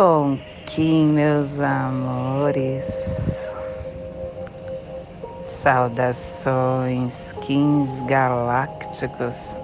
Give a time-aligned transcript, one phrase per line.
[0.00, 2.84] Bom Kim, meus amores.
[5.42, 9.56] Saudações, Kins galácticos.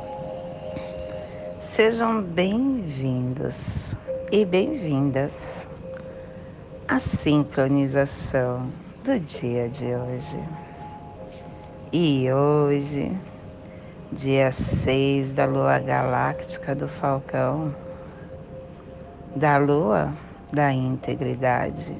[1.60, 3.94] Sejam bem-vindos
[4.32, 5.68] e bem-vindas
[6.88, 8.72] à sincronização
[9.04, 10.40] do dia de hoje.
[11.92, 13.16] E hoje,
[14.10, 17.72] dia 6 da lua galáctica do Falcão,
[19.36, 20.12] da lua
[20.54, 21.96] da integridade,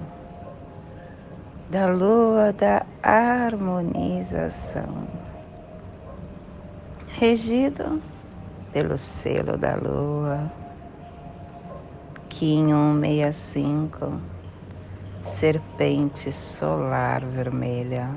[1.69, 5.09] da lua da harmonização,
[7.09, 8.01] regido
[8.73, 10.53] pelo selo da lua,
[12.29, 14.21] Kim 165,
[15.23, 18.09] serpente solar vermelha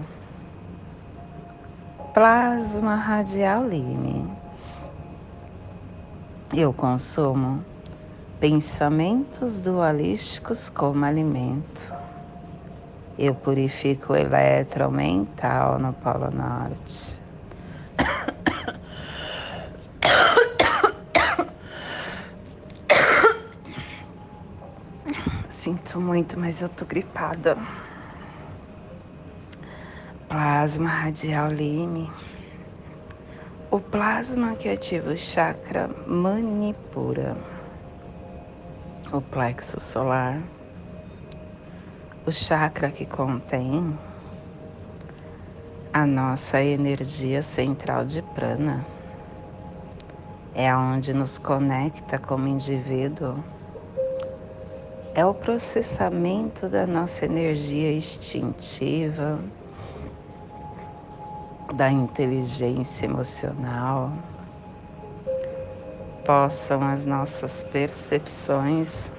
[2.17, 4.27] plasma radial Lime.
[6.51, 7.63] Eu consumo
[8.39, 11.95] pensamentos dualísticos como alimento.
[13.17, 17.19] Eu purifico o eletromental no Polo Norte.
[25.49, 27.57] Sinto muito, mas eu tô gripada
[30.27, 32.11] plasma radial line.
[33.71, 37.35] O plasma que ativa o chakra manipura,
[39.11, 40.41] o plexo solar,
[42.25, 43.97] o chakra que contém
[45.93, 48.85] a nossa energia central de prana.
[50.53, 53.41] É aonde nos conecta como indivíduo.
[55.15, 59.39] É o processamento da nossa energia instintiva,
[61.73, 64.11] da inteligência emocional,
[66.27, 69.13] possam as nossas percepções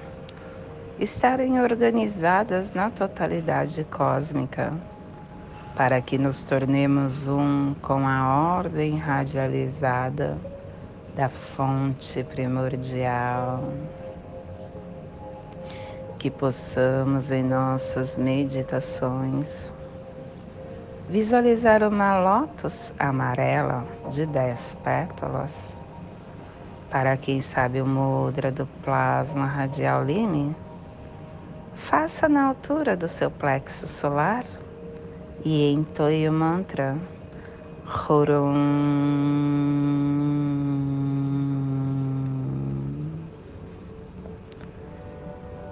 [0.99, 4.71] estarem organizadas na totalidade cósmica,
[5.75, 10.37] para que nos tornemos um com a ordem radializada
[11.15, 13.63] da fonte primordial.
[16.19, 19.73] Que possamos em nossas meditações
[21.09, 25.78] Visualizar uma lótus amarela de dez pétalas.
[26.89, 30.55] Para quem sabe o mudra do plasma radial lime,
[31.75, 34.43] faça na altura do seu plexo solar
[35.45, 36.97] e entoie o mantra
[37.85, 38.53] Horum.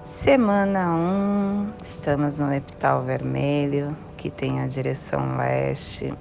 [0.04, 6.14] Semana 1, um, estamos no epital vermelho, que tem a direção leste,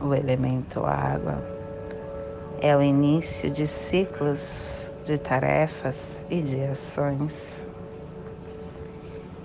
[0.00, 1.59] o elemento água.
[2.60, 7.34] É o início de ciclos de tarefas e de ações.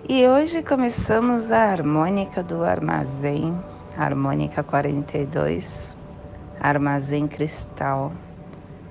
[0.08, 3.58] E hoje começamos a harmônica do armazém,
[3.98, 5.98] harmônica 42,
[6.59, 8.12] armazém cristal,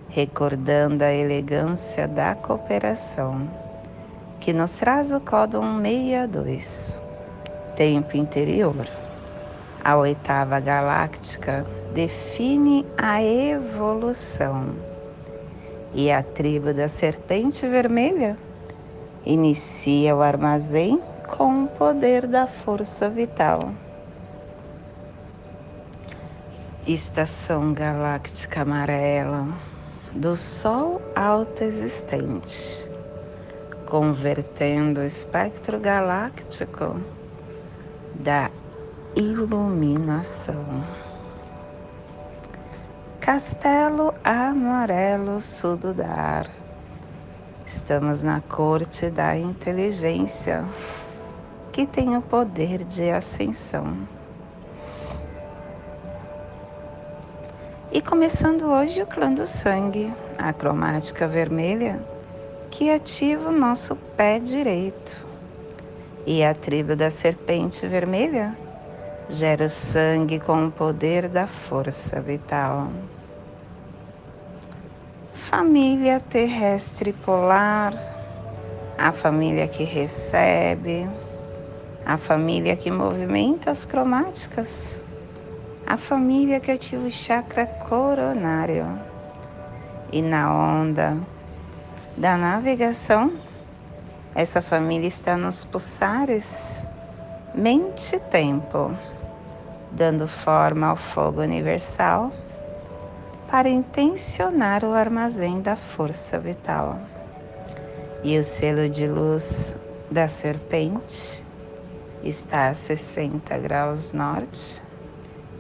[0.09, 3.49] recordando a elegância da cooperação,
[4.41, 7.05] que nos traz o códon 162
[7.75, 9.04] tempo interior.
[9.85, 14.75] A oitava galáctica define a evolução.
[15.93, 18.39] E a tribo da serpente vermelha
[19.27, 20.99] inicia o armazém
[21.37, 23.61] com o poder da força vital.
[26.87, 29.47] Estação galáctica amarela
[30.15, 32.89] do Sol autoexistente,
[33.85, 36.99] convertendo o espectro galáctico
[38.15, 38.51] da
[39.17, 40.65] iluminação.
[43.21, 46.51] Castelo Amarelo Sududar.
[47.65, 50.65] Estamos na corte da inteligência,
[51.73, 53.97] que tem o poder de ascensão.
[57.93, 62.05] E começando hoje o clã do sangue, a cromática vermelha,
[62.69, 65.25] que ativa o nosso pé direito
[66.27, 68.64] e a tribo da serpente vermelha
[69.29, 72.91] gera o sangue com o poder da força vital.
[75.33, 77.95] Família terrestre polar,
[78.99, 81.09] a família que recebe,
[82.05, 85.03] a família que movimenta as cromáticas,
[85.87, 88.87] a família que ativa o chakra coronário.
[90.13, 91.17] E na onda
[92.17, 93.33] da navegação,
[94.35, 96.85] essa família está nos pulsares
[97.55, 98.91] mente-tempo
[99.95, 102.33] dando forma ao fogo universal
[103.49, 106.99] para intencionar o armazém da força vital.
[108.23, 109.77] E o selo de luz
[110.11, 111.45] da serpente
[112.23, 114.83] está a 60 graus norte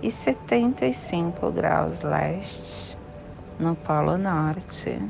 [0.02, 2.98] e 75 graus leste
[3.58, 5.00] no Polo Norte,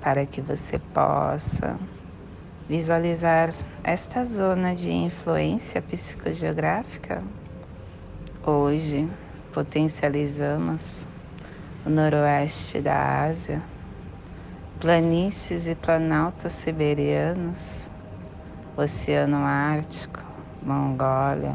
[0.00, 1.76] para que você possa
[2.68, 3.50] visualizar
[3.84, 7.22] esta zona de influência psicogeográfica.
[8.44, 9.08] Hoje
[9.52, 11.06] potencializamos
[11.86, 13.62] o noroeste da Ásia,
[14.80, 17.88] planícies e planaltos siberianos,
[18.76, 20.18] Oceano Ártico,
[20.60, 21.54] Mongólia,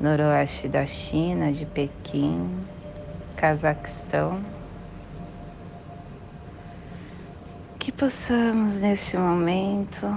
[0.00, 2.50] noroeste da China, de Pequim,
[3.36, 4.44] Cazaquistão.
[7.78, 10.08] Que possamos neste momento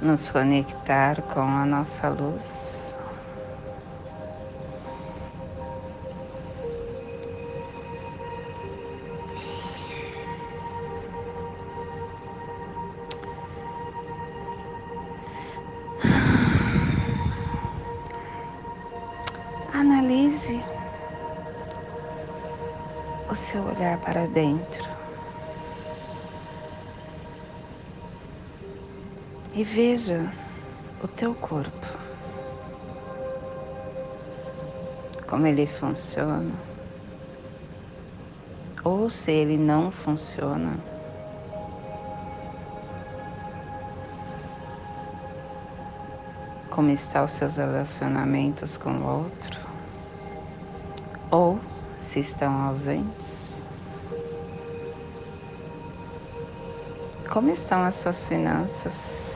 [0.00, 2.96] nos conectar com a nossa luz.
[19.72, 20.62] Analise
[23.30, 24.89] o seu olhar para dentro
[29.54, 30.32] e veja
[31.02, 31.86] o teu corpo,
[35.28, 36.52] como ele funciona,
[38.84, 40.72] ou se ele não funciona.
[46.70, 49.70] Como estão os seus relacionamentos com o outro?
[51.30, 51.60] ou
[51.96, 53.62] se estão ausentes.
[57.28, 59.29] Como estão as suas finanças?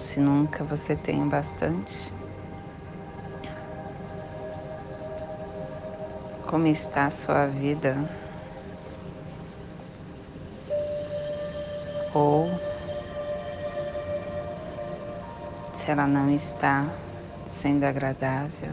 [0.00, 2.12] Se nunca você tem bastante?
[6.46, 7.96] Como está a sua vida?
[12.12, 12.50] Ou
[15.74, 16.88] se ela não está
[17.46, 18.72] sendo agradável.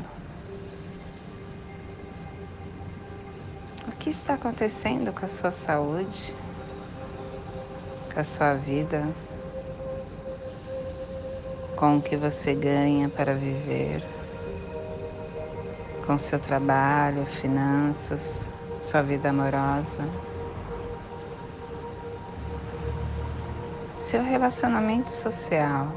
[3.87, 6.35] O que está acontecendo com a sua saúde,
[8.11, 9.07] com a sua vida,
[11.77, 14.03] com o que você ganha para viver,
[16.05, 18.51] com seu trabalho, finanças,
[18.81, 20.09] sua vida amorosa,
[23.99, 25.87] seu relacionamento social.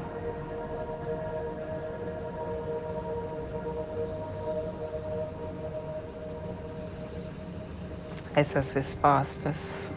[8.33, 9.91] essas respostas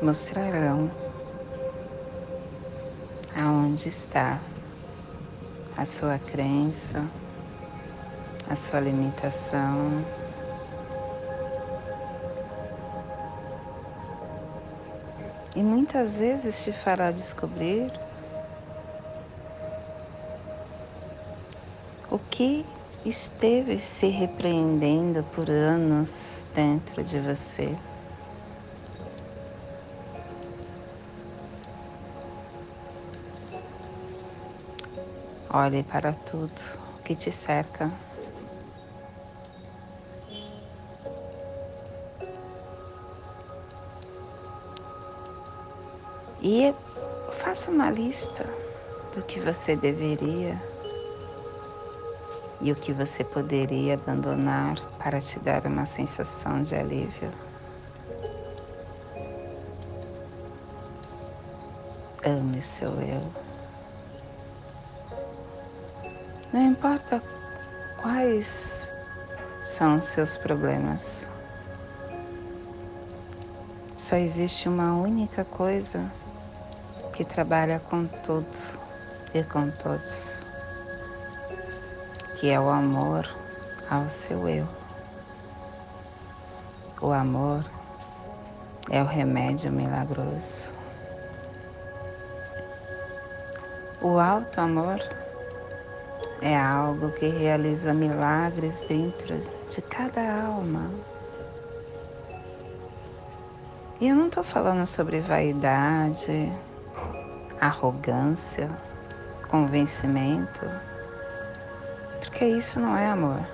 [0.00, 0.90] mostrarão
[3.74, 4.40] aonde está
[5.76, 7.04] a sua crença,
[8.48, 10.04] a sua limitação.
[15.56, 17.92] E muitas vezes te fará descobrir
[22.08, 22.64] o que
[23.04, 27.76] esteve se repreendendo por anos dentro de você.
[35.56, 36.60] Olhe para tudo
[37.04, 37.88] que te cerca.
[46.42, 46.74] E
[47.34, 48.44] faça uma lista
[49.14, 50.60] do que você deveria
[52.60, 57.30] e o que você poderia abandonar para te dar uma sensação de alívio.
[62.24, 63.43] Ame o seu eu.
[66.54, 67.20] Não importa
[68.00, 68.88] quais
[69.60, 71.26] são os seus problemas.
[73.98, 76.08] Só existe uma única coisa
[77.12, 78.46] que trabalha com tudo
[79.34, 80.44] e com todos
[82.36, 83.28] que é o amor
[83.90, 84.68] ao seu eu.
[87.02, 87.64] O amor
[88.88, 90.72] é o remédio milagroso.
[94.00, 95.00] O alto amor
[96.44, 99.36] é algo que realiza milagres dentro
[99.68, 100.88] de cada alma.
[104.00, 106.52] E eu não estou falando sobre vaidade,
[107.60, 108.70] arrogância,
[109.48, 110.64] convencimento
[112.24, 113.46] porque isso não é amor,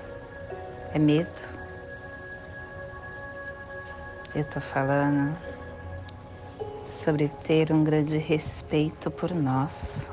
[0.95, 1.29] é medo.
[4.35, 5.37] Eu tô falando
[6.91, 10.09] sobre ter um grande respeito por nós,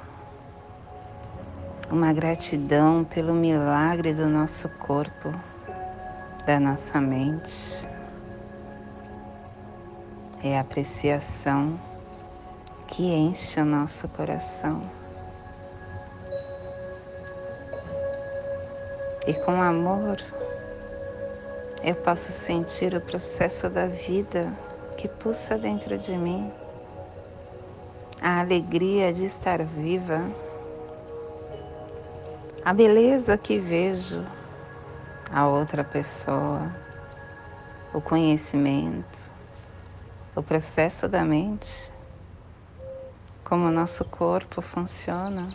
[1.89, 5.34] uma gratidão pelo milagre do nosso corpo,
[6.46, 7.88] da nossa mente.
[10.44, 11.79] É a apreciação
[12.88, 14.82] que enche o nosso coração.
[19.25, 20.22] E com amor,
[21.84, 24.53] eu posso sentir o processo da vida
[24.98, 26.51] que pulsa dentro de mim,
[28.22, 30.29] a alegria de estar viva,
[32.67, 34.25] a beleza que vejo
[35.31, 36.69] a outra pessoa,
[37.93, 39.17] o conhecimento,
[40.36, 41.89] o processo da mente,
[43.45, 45.47] como o nosso corpo funciona,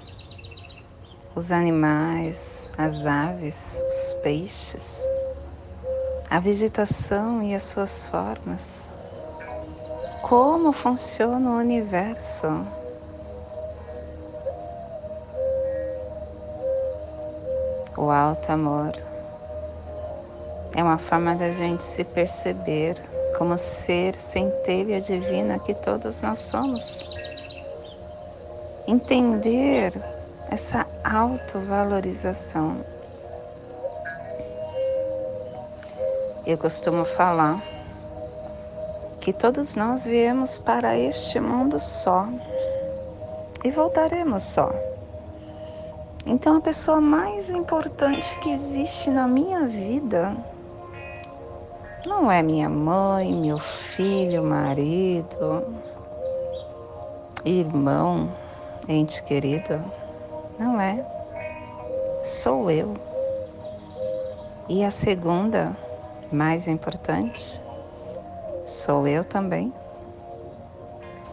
[1.35, 5.02] os animais, as aves, os peixes,
[6.31, 8.88] a vegetação e as suas formas
[10.23, 12.82] como funciona o universo.
[18.03, 18.91] O alto amor
[20.75, 22.97] é uma forma da gente se perceber
[23.39, 27.09] como ser centelha divina que todos nós somos.
[28.89, 29.93] Entender
[30.51, 32.85] essa autovalorização.
[36.45, 37.63] Eu costumo falar
[39.21, 42.27] que todos nós viemos para este mundo só
[43.63, 44.92] e voltaremos só.
[46.25, 50.37] Então, a pessoa mais importante que existe na minha vida
[52.07, 55.67] não é minha mãe, meu filho, marido,
[57.45, 58.29] irmão,
[58.88, 59.83] ente querido.
[60.59, 61.05] Não é.
[62.23, 62.95] Sou eu.
[64.69, 65.76] E a segunda,
[66.31, 67.61] mais importante,
[68.64, 69.73] sou eu também.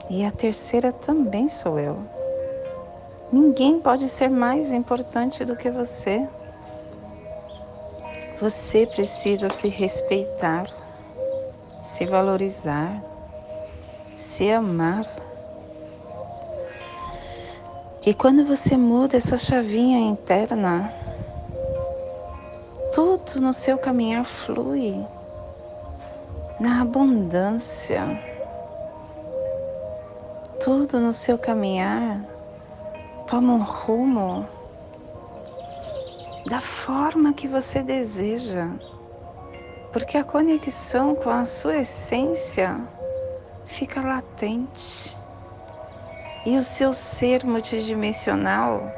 [0.09, 2.18] E a terceira também sou eu.
[3.31, 6.27] Ninguém pode ser mais importante do que você.
[8.41, 10.65] Você precisa se respeitar,
[11.83, 13.03] se valorizar,
[14.17, 15.05] se amar.
[18.03, 20.91] E quando você muda essa chavinha interna,
[22.91, 25.05] tudo no seu caminhar flui
[26.59, 28.01] na abundância.
[30.63, 32.38] Tudo no seu caminhar
[33.29, 34.43] toma um rumo
[36.47, 38.69] da forma que você deseja,
[39.93, 42.81] porque a conexão com a sua essência
[43.67, 45.15] fica latente
[46.43, 48.91] e o seu ser multidimensional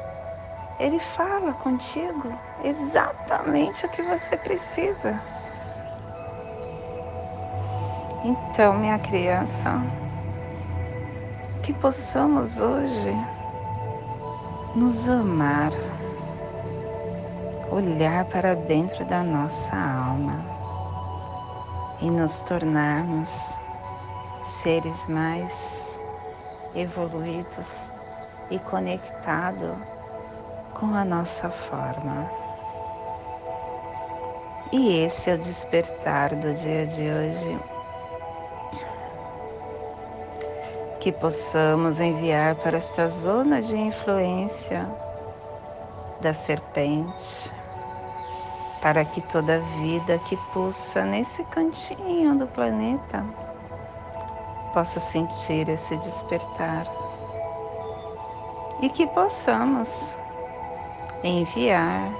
[0.80, 2.32] ele fala contigo
[2.64, 5.20] exatamente o que você precisa.
[8.24, 9.82] Então, minha criança,
[11.62, 13.14] que possamos hoje
[14.74, 15.70] nos amar,
[17.70, 20.42] olhar para dentro da nossa alma
[22.00, 23.54] e nos tornarmos
[24.42, 25.52] seres mais
[26.74, 27.92] evoluídos
[28.50, 29.76] e conectados
[30.72, 32.30] com a nossa forma.
[34.72, 37.71] E esse é o despertar do dia de hoje
[41.02, 44.88] que possamos enviar para esta zona de influência
[46.20, 47.50] da serpente,
[48.80, 53.24] para que toda vida que pulsa nesse cantinho do planeta
[54.72, 56.86] possa sentir esse despertar.
[58.80, 60.16] E que possamos
[61.24, 62.12] enviar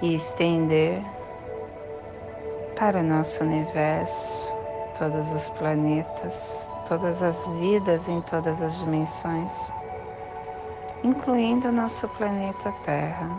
[0.00, 1.02] e estender
[2.78, 4.54] para o nosso universo,
[4.96, 9.72] todos os planetas, todas as vidas em todas as dimensões,
[11.04, 13.30] incluindo o nosso planeta Terra,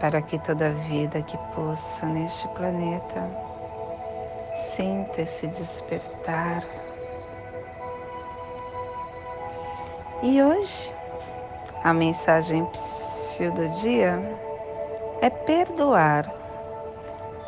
[0.00, 3.30] para que toda vida que pulsa neste planeta
[4.56, 6.64] sinta esse despertar.
[10.24, 10.92] E hoje,
[11.84, 12.68] a mensagem
[13.38, 14.18] do dia
[15.20, 16.41] é perdoar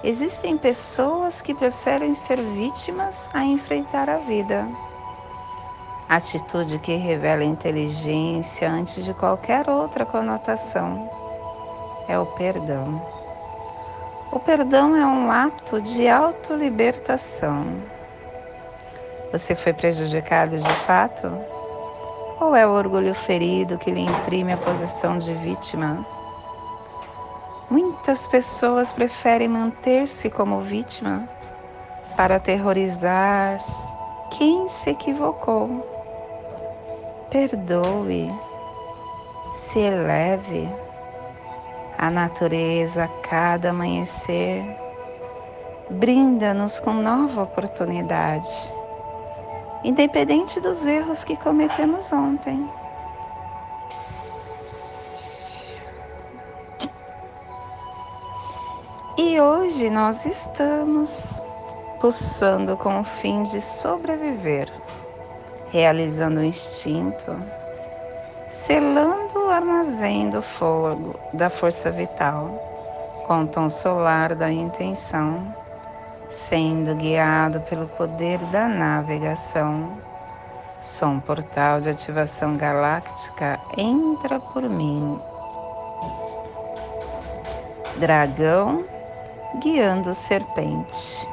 [0.04, 4.68] Existem pessoas que preferem ser vítimas a enfrentar a vida.
[6.06, 11.08] Atitude que revela inteligência antes de qualquer outra conotação
[12.06, 13.00] é o perdão.
[14.30, 17.64] O perdão é um ato de autolibertação.
[19.32, 21.32] Você foi prejudicado de fato?
[22.38, 26.04] Ou é o orgulho ferido que lhe imprime a posição de vítima?
[27.70, 31.28] Muitas pessoas preferem manter-se como vítima
[32.16, 33.58] para aterrorizar
[34.30, 35.84] quem se equivocou.
[37.30, 38.30] Perdoe,
[39.52, 40.68] se eleve.
[41.96, 44.62] A natureza, a cada amanhecer,
[45.88, 48.50] brinda-nos com nova oportunidade,
[49.82, 52.68] independente dos erros que cometemos ontem.
[59.16, 61.40] E hoje nós estamos
[62.00, 64.68] pulsando com o fim de sobreviver,
[65.70, 67.36] realizando o instinto,
[68.48, 72.60] selando o armazém do fogo da força vital,
[73.28, 75.46] com o tom solar da intenção,
[76.28, 79.96] sendo guiado pelo poder da navegação.
[80.82, 85.20] Som portal de ativação galáctica entra por mim.
[87.96, 88.84] Dragão
[89.60, 91.28] guiando serpente.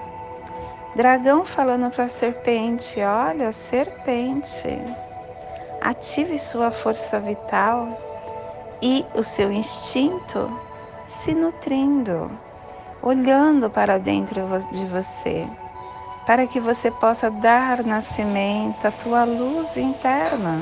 [0.96, 4.68] Dragão falando para a serpente: Olha, serpente,
[5.82, 7.88] ative sua força vital
[8.82, 10.52] e o seu instinto
[11.08, 12.32] se nutrindo,
[13.02, 15.48] olhando para dentro de você,
[16.26, 20.62] para que você possa dar nascimento à tua luz interna.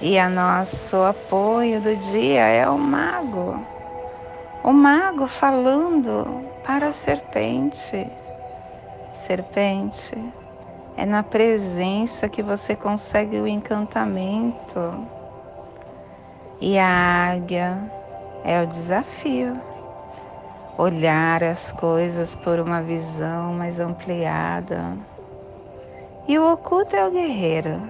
[0.00, 3.81] E a nosso apoio do dia é o mago.
[4.64, 8.10] O mago falando para a serpente
[9.22, 10.16] serpente,
[10.96, 15.06] é na presença que você consegue o encantamento.
[16.60, 17.78] E a águia
[18.44, 19.60] é o desafio.
[20.76, 24.96] Olhar as coisas por uma visão mais ampliada.
[26.26, 27.80] E o oculto é o guerreiro,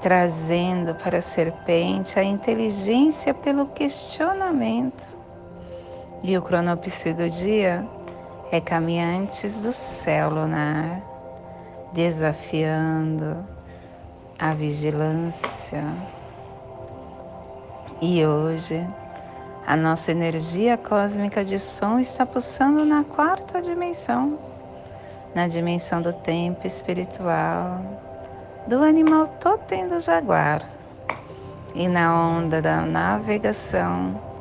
[0.00, 5.13] trazendo para a serpente a inteligência pelo questionamento.
[6.26, 7.86] E o cronopse do dia
[8.50, 11.02] é caminhantes do céu lunar,
[11.92, 13.44] desafiando
[14.38, 15.84] a vigilância.
[18.00, 18.86] E hoje,
[19.66, 24.38] a nossa energia cósmica de som está pulsando na quarta dimensão,
[25.34, 27.82] na dimensão do tempo espiritual,
[28.66, 30.62] do animal totem do jaguar,
[31.74, 34.33] e na onda da navegação,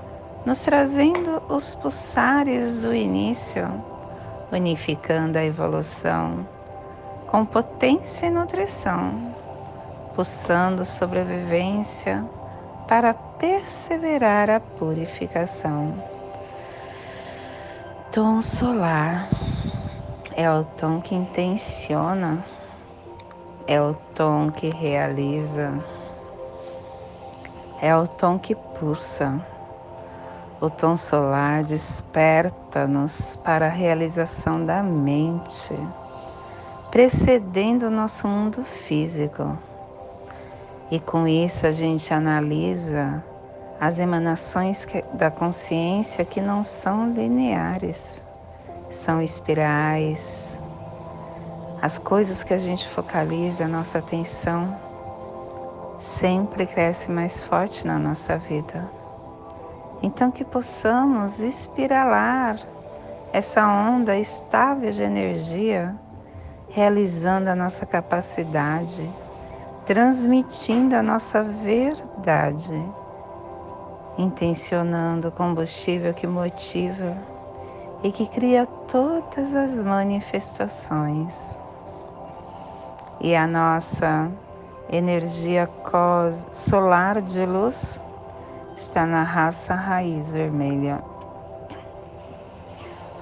[0.45, 3.67] nos trazendo os pulsares do início
[4.51, 6.47] unificando a evolução
[7.27, 9.34] com potência e nutrição,
[10.15, 12.23] pulsando sobrevivência
[12.88, 15.95] para perseverar a purificação.
[18.12, 19.27] Tom solar
[20.36, 22.45] é o tom que intenciona,
[23.65, 25.73] é o tom que realiza,
[27.82, 29.52] é o tom que pulsa
[30.63, 35.76] o tom solar desperta-nos para a realização da mente,
[36.89, 39.58] precedendo o nosso mundo físico.
[40.89, 43.21] E com isso a gente analisa
[43.78, 48.21] as emanações da consciência que não são lineares,
[48.89, 50.58] são espirais.
[51.82, 54.73] As coisas que a gente focaliza a nossa atenção
[55.99, 59.02] sempre cresce mais forte na nossa vida.
[60.05, 62.57] Então, que possamos espiralar
[63.31, 65.95] essa onda estável de energia,
[66.67, 69.09] realizando a nossa capacidade,
[69.85, 72.85] transmitindo a nossa verdade,
[74.17, 77.15] intencionando o combustível que motiva
[78.03, 81.57] e que cria todas as manifestações.
[83.21, 84.29] E a nossa
[84.89, 85.69] energia
[86.51, 88.03] solar de luz
[88.75, 91.03] está na raça raiz vermelha.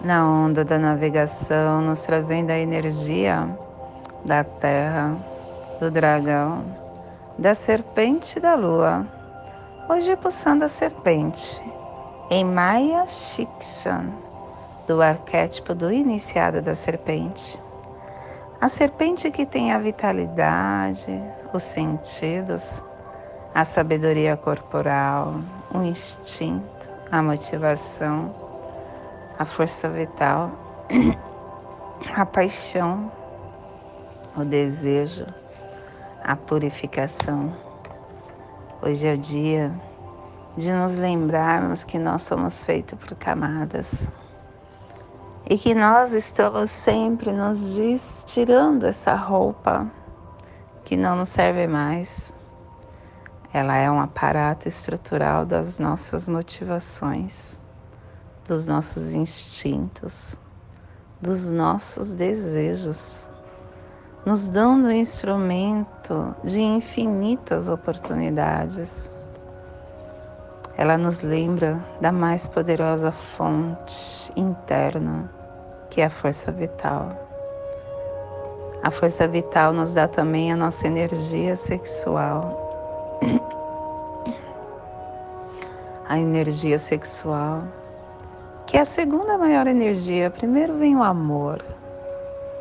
[0.03, 3.47] Na onda da navegação, nos trazendo a energia
[4.25, 5.15] da terra,
[5.79, 6.63] do dragão,
[7.37, 9.05] da serpente e da lua.
[9.89, 11.61] Hoje pulsando a serpente,
[12.29, 14.05] em Maya Shikshan,
[14.87, 17.59] do arquétipo do iniciado da serpente.
[18.59, 21.21] A serpente que tem a vitalidade,
[21.53, 22.83] os sentidos,
[23.53, 25.35] a sabedoria corporal,
[25.73, 28.33] o instinto, a motivação,
[29.37, 30.51] a força vital,
[32.15, 33.11] a paixão,
[34.37, 35.25] o desejo,
[36.23, 37.53] a purificação.
[38.81, 39.71] Hoje é o dia
[40.55, 44.09] de nos lembrarmos que nós somos feitos por camadas
[45.49, 49.87] e que nós estamos sempre nos tirando essa roupa
[50.85, 52.33] que não nos serve mais
[53.53, 57.59] ela é um aparato estrutural das nossas motivações,
[58.47, 60.39] dos nossos instintos,
[61.19, 63.29] dos nossos desejos,
[64.25, 69.11] nos dando um instrumento de infinitas oportunidades.
[70.77, 75.29] Ela nos lembra da mais poderosa fonte interna,
[75.89, 77.17] que é a força vital.
[78.81, 82.60] A força vital nos dá também a nossa energia sexual.
[86.07, 87.63] A energia sexual,
[88.67, 90.29] que é a segunda maior energia.
[90.29, 91.63] Primeiro vem o amor,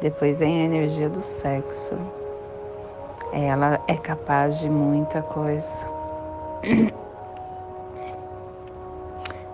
[0.01, 1.95] depois vem a energia do sexo.
[3.33, 5.87] Ela é capaz de muita coisa.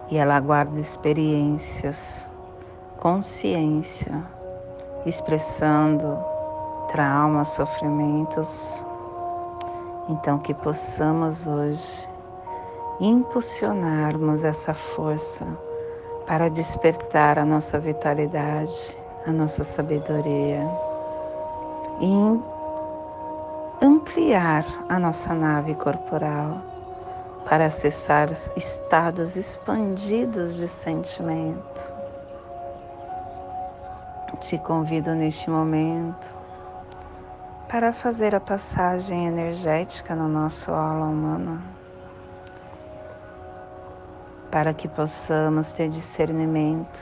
[0.08, 2.30] E ela guarda experiências,
[3.00, 4.22] consciência,
[5.04, 6.16] expressando
[6.88, 8.85] traumas, sofrimentos.
[10.08, 12.08] Então, que possamos hoje
[13.00, 15.44] impulsionarmos essa força
[16.26, 20.60] para despertar a nossa vitalidade, a nossa sabedoria
[22.00, 22.40] e
[23.84, 26.62] ampliar a nossa nave corporal
[27.48, 31.96] para acessar estados expandidos de sentimento.
[34.40, 36.35] Te convido neste momento
[37.78, 41.62] para fazer a passagem energética no nosso aula humano,
[44.50, 46.98] para que possamos ter discernimento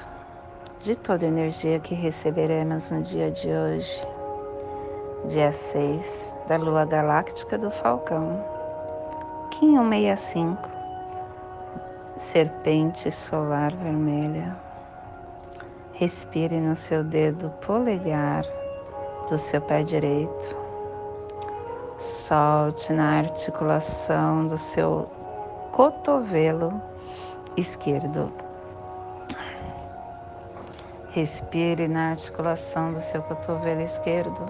[0.81, 4.09] de toda energia que receberemos no dia de hoje,
[5.29, 8.45] dia 6 da lua galáctica do Falcão,
[9.53, 10.69] Kim 165,
[12.17, 14.57] serpente solar vermelha.
[15.93, 18.45] Respire no seu dedo polegar
[19.31, 20.64] do seu pé direito.
[21.99, 25.09] Solte na articulação do seu
[25.71, 26.81] cotovelo
[27.57, 28.33] esquerdo.
[31.11, 34.45] Respire na articulação do seu cotovelo esquerdo.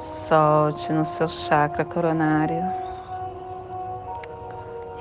[0.00, 2.64] Solte no seu chakra coronário.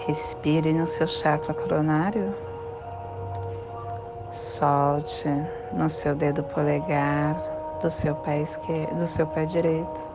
[0.05, 2.35] Respire no seu chakra coronário.
[4.29, 5.29] Solte
[5.71, 7.35] no seu dedo polegar
[7.81, 10.08] do seu pé esquerdo, do seu pé direito,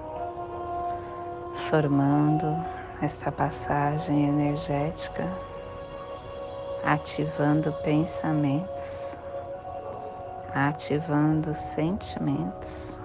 [1.71, 2.47] formando
[3.01, 5.27] essa passagem energética,
[6.85, 9.19] ativando pensamentos,
[10.55, 13.01] ativando sentimentos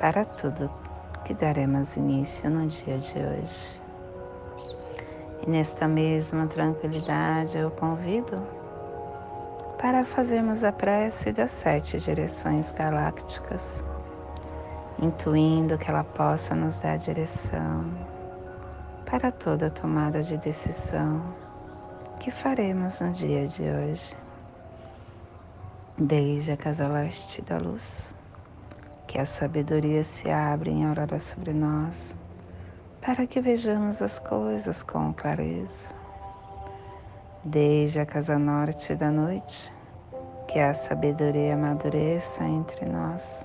[0.00, 0.70] para tudo
[1.24, 3.80] que daremos início no dia de hoje.
[5.42, 8.42] E nesta mesma tranquilidade eu convido
[9.78, 13.84] para fazermos a prece das sete direções galácticas,
[14.98, 17.84] intuindo que ela possa nos dar direção
[19.04, 21.22] para toda tomada de decisão
[22.20, 24.16] que faremos no dia de hoje.
[25.96, 28.12] Desde a casa leste da luz,
[29.06, 32.16] que a sabedoria se abre em aurora sobre nós,
[33.00, 35.94] para que vejamos as coisas com clareza
[37.44, 39.70] desde a casa norte da noite,
[40.48, 43.44] que a sabedoria amadureça entre nós,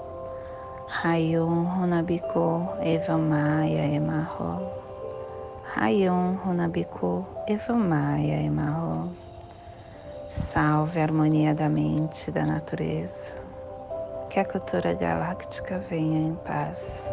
[0.91, 4.59] Rayon Runabiku Evamaya Emarro.
[5.73, 9.15] Rayon Runabiku Evamaya Emarro.
[10.29, 13.31] Salve a harmonia da mente e da natureza.
[14.29, 17.09] Que a cultura galáctica venha em paz.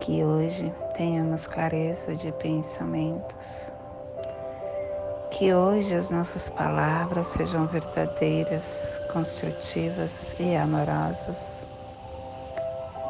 [0.00, 3.70] Que hoje tenhamos clareza de pensamentos.
[5.30, 11.51] Que hoje as nossas palavras sejam verdadeiras, construtivas e amorosas.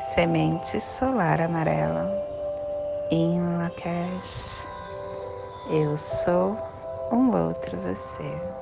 [0.00, 2.10] Semente Solar Amarela,
[3.10, 4.66] em Lakesh,
[5.66, 6.56] eu sou
[7.12, 8.59] um outro você.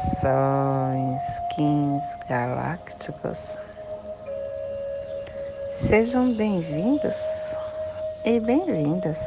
[0.00, 1.22] Saudações,
[1.54, 3.38] Kins galácticos.
[5.72, 7.14] Sejam bem-vindos
[8.24, 9.18] e bem-vindas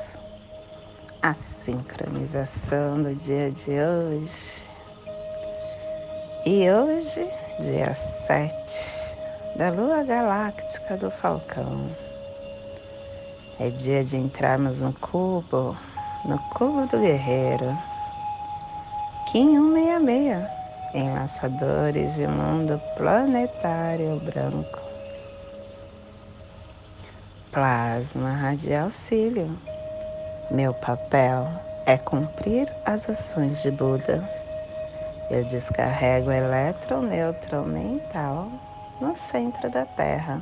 [1.21, 4.63] à sincronização do dia de hoje.
[6.45, 7.93] E hoje dia
[8.25, 9.15] 7
[9.55, 11.87] da lua galáctica do Falcão.
[13.59, 15.77] É dia de entrarmos no cubo,
[16.25, 17.77] no cubo do guerreiro.
[19.31, 20.52] Kim 166,
[20.93, 24.79] enlaçadores de mundo planetário branco.
[27.51, 29.57] Plasma radial cílio.
[30.51, 31.47] Meu papel
[31.85, 34.23] é cumprir as ações de Buda
[35.29, 38.51] eu descarrego o elétron neutro mental
[39.01, 40.39] no centro da Terra.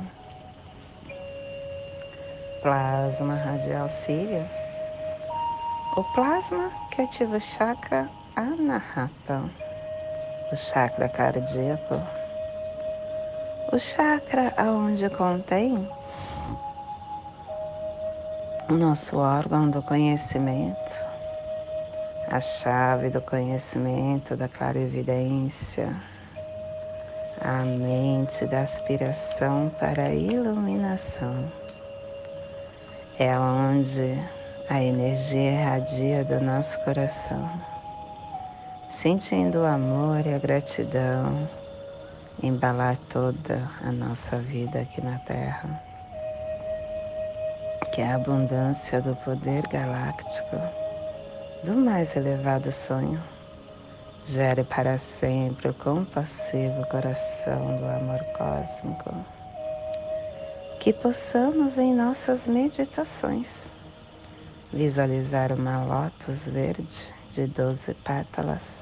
[2.60, 4.44] Plasma radial sírio.
[5.96, 9.44] O plasma que ativa o chakra anahata,
[10.52, 12.00] o chakra cardíaco.
[13.72, 15.88] O chakra aonde contém
[18.68, 21.02] o nosso órgão do conhecimento
[22.32, 25.94] a chave do conhecimento, da clarividência,
[27.38, 31.44] a mente da aspiração para a iluminação.
[33.18, 34.18] É onde
[34.66, 37.50] a energia irradia do nosso coração,
[39.02, 41.48] sentindo o amor e a gratidão
[42.40, 45.82] embalar toda a nossa vida aqui na Terra.
[47.92, 50.56] Que é a abundância do poder galáctico
[51.64, 53.20] do mais elevado sonho.
[54.24, 59.12] Gere para sempre o compassivo coração do amor cósmico.
[60.78, 63.48] Que possamos em nossas meditações
[64.72, 68.81] visualizar uma lótus verde de doze pétalas.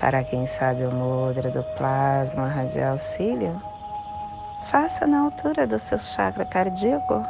[0.00, 3.60] Para quem sabe o mudra do plasma radial cílio,
[4.70, 7.22] faça na altura do seu chakra cardíaco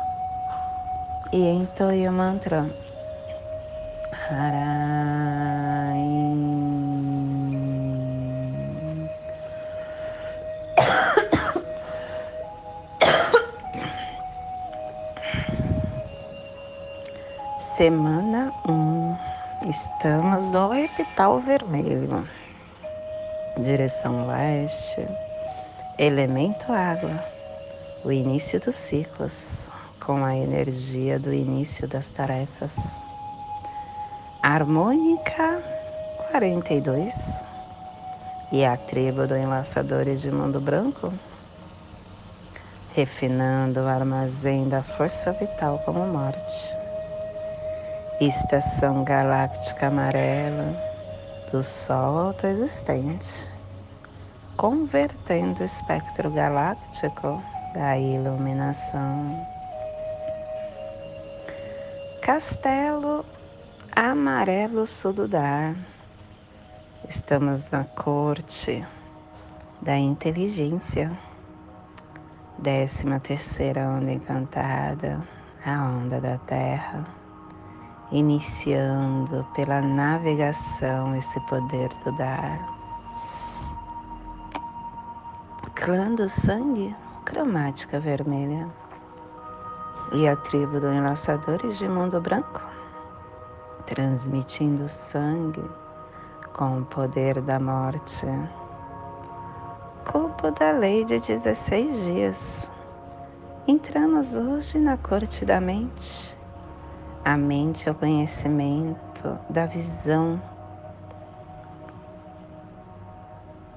[1.32, 2.70] e entoie o mantra
[17.76, 18.72] Semana 1.
[18.72, 19.16] Um.
[19.68, 22.24] Estamos no epital vermelho.
[23.62, 25.06] Direção leste.
[25.98, 27.22] Elemento água.
[28.02, 29.64] O início dos ciclos,
[30.04, 32.72] com a energia do início das tarefas
[34.42, 35.62] harmônica
[36.30, 37.14] 42
[38.50, 41.12] e a tribo do Enlaçadores de Mundo Branco,
[42.94, 46.74] refinando o armazém da força vital como morte.
[48.18, 50.89] Estação galáctica amarela
[51.50, 53.50] do Sol autoexistente,
[54.56, 57.42] convertendo o espectro galáctico
[57.74, 59.46] da iluminação.
[62.22, 63.24] Castelo
[63.96, 65.74] amarelo sududar.
[67.08, 68.86] Estamos na corte
[69.82, 71.10] da inteligência.
[72.58, 75.20] Décima terceira onda encantada,
[75.64, 77.19] a onda da terra,
[78.12, 82.58] iniciando pela navegação esse poder do dar.
[85.74, 86.94] Clã do sangue,
[87.24, 88.68] cromática vermelha.
[90.12, 92.60] E a tribo dos enlaçadores de mundo branco,
[93.86, 95.64] transmitindo sangue
[96.52, 98.26] com o poder da morte
[100.10, 102.68] corpo da lei de 16 dias.
[103.68, 106.39] Entramos hoje na corte da mente.
[107.24, 110.40] A mente é o conhecimento da visão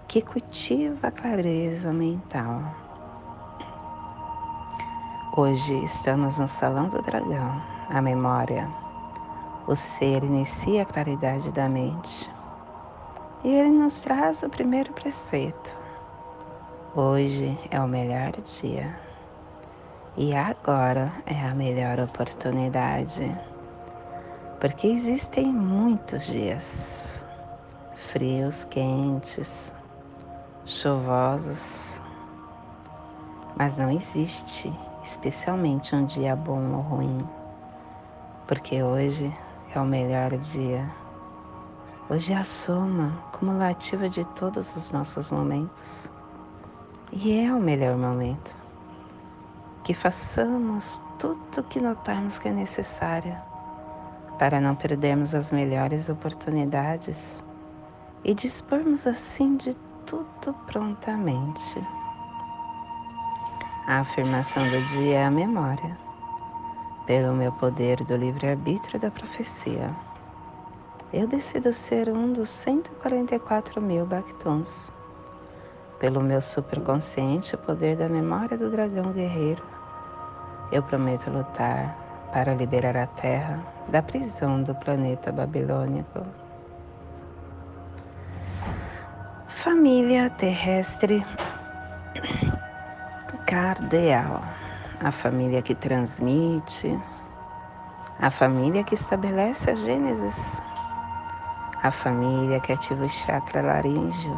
[0.08, 2.62] que cultiva a clareza mental.
[5.36, 8.70] Hoje estamos no Salão do Dragão, a memória.
[9.68, 12.30] O ser inicia a claridade da mente.
[13.44, 15.84] E ele nos traz o primeiro preceito
[16.96, 18.96] Hoje é o melhor dia
[20.16, 23.36] e agora é a melhor oportunidade,
[24.60, 27.26] porque existem muitos dias
[28.12, 29.74] frios, quentes,
[30.66, 32.00] chuvosos,
[33.58, 34.72] mas não existe
[35.04, 37.28] especialmente um dia bom ou ruim,
[38.48, 39.36] porque hoje
[39.74, 40.88] é o melhor dia.
[42.08, 46.08] Hoje é a soma cumulativa de todos os nossos momentos.
[47.12, 48.63] E é o melhor momento.
[49.84, 53.36] Que façamos tudo o que notarmos que é necessário
[54.40, 57.44] para não perdermos as melhores oportunidades
[58.24, 61.86] e dispormos assim de tudo prontamente.
[63.86, 65.98] A afirmação do dia é a memória,
[67.06, 69.94] pelo meu poder do livre-arbítrio da profecia.
[71.12, 74.92] Eu decido ser um dos 144 mil Bactons
[76.00, 79.64] pelo meu superconsciente, o poder da memória do dragão guerreiro,
[80.74, 81.96] eu prometo lutar
[82.34, 83.60] para liberar a Terra
[83.90, 86.26] da prisão do planeta babilônico.
[89.48, 91.24] Família terrestre
[93.46, 94.42] cardeal,
[95.00, 97.00] a família que transmite,
[98.20, 100.60] a família que estabelece a Gênesis,
[101.84, 104.38] a família que ativa o chakra laríngeo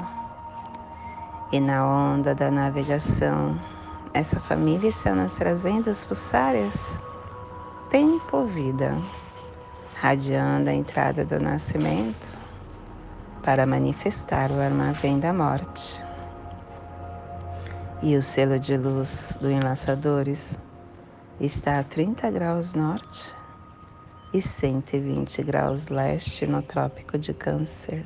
[1.53, 3.57] e na onda da navegação,
[4.15, 6.97] essa família está nos trazendo as pulsárias
[7.89, 8.97] tempo vida,
[9.93, 12.25] radiando a entrada do nascimento
[13.43, 16.01] para manifestar o armazém da morte.
[18.01, 20.58] E o selo de luz do Enlaçadores
[21.38, 23.36] está a 30 graus norte
[24.34, 28.06] e 120 graus leste no Trópico de Câncer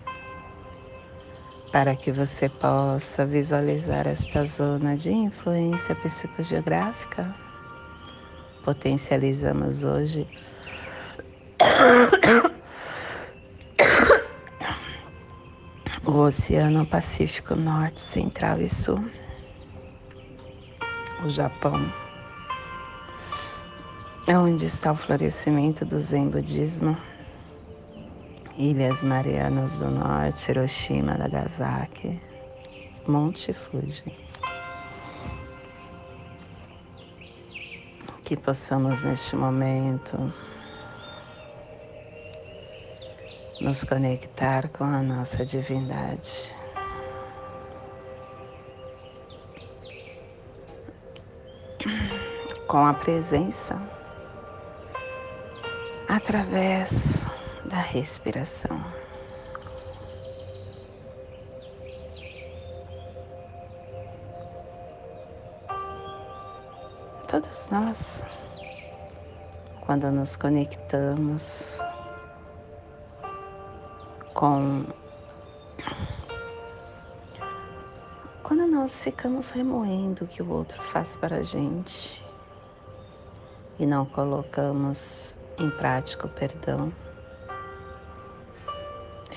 [1.72, 7.34] para que você possa visualizar esta zona de influência psicogeográfica.
[8.64, 10.28] Potencializamos hoje.
[16.06, 19.00] O Oceano Pacífico Norte, Central e Sul,
[21.24, 21.94] o Japão,
[24.28, 26.98] onde está o florescimento do Zen Budismo
[28.60, 32.22] Ilhas Marianas do Norte, Hiroshima, Nagasaki,
[33.08, 34.14] Monte Fuji.
[38.22, 40.34] Que possamos neste momento
[43.62, 46.54] nos conectar com a nossa divindade.
[52.68, 53.82] Com a presença
[56.10, 57.19] através
[57.70, 58.84] da respiração.
[67.28, 68.26] Todos nós,
[69.82, 71.78] quando nos conectamos
[74.34, 74.84] com.
[78.42, 82.26] Quando nós ficamos remoendo o que o outro faz para a gente
[83.78, 86.92] e não colocamos em prática o perdão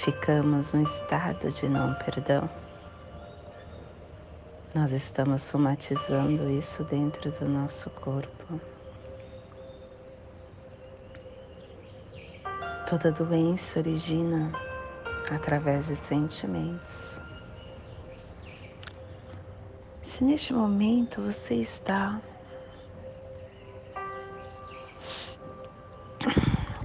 [0.05, 2.51] ficamos no estado de não perdão,
[4.75, 8.61] nós estamos somatizando isso dentro do nosso corpo.
[12.89, 14.51] Toda doença origina
[15.31, 17.21] através de sentimentos.
[20.03, 22.21] Se neste momento você está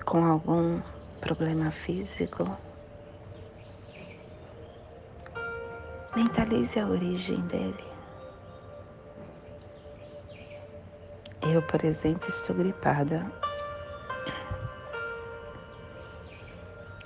[0.06, 0.80] com algum
[1.20, 2.67] problema físico,
[6.18, 7.86] mentalize a origem dele.
[11.44, 13.32] Eu, por exemplo, estou gripada.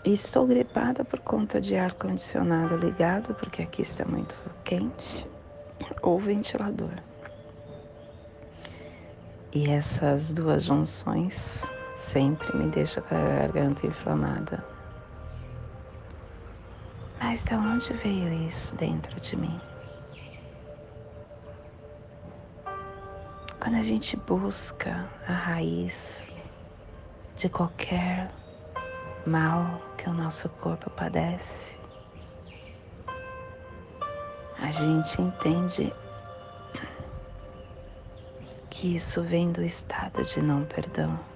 [0.06, 4.34] E estou gripada por conta de ar-condicionado ligado, porque aqui está muito
[4.64, 5.28] quente,
[6.02, 6.94] ou ventilador.
[9.52, 11.62] E essas duas junções
[11.94, 14.71] sempre me deixam com a garganta inflamada.
[17.24, 19.62] Mas de onde veio isso dentro de mim?
[23.60, 26.26] Quando a gente busca a raiz
[27.36, 28.32] de qualquer
[29.24, 31.78] mal que o nosso corpo padece,
[34.58, 35.94] a gente entende
[38.68, 41.31] que isso vem do estado de não perdão.